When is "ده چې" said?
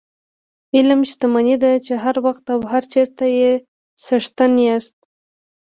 1.63-1.93